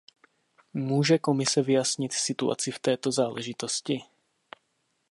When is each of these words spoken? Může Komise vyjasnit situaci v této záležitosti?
Může 0.73 1.17
Komise 1.19 1.61
vyjasnit 1.61 2.13
situaci 2.13 2.71
v 2.71 2.79
této 2.79 3.11
záležitosti? 3.11 3.99